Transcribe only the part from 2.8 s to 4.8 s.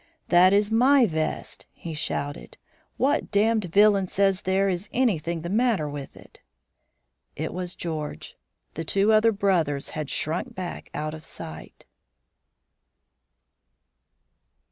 "What damned villain says there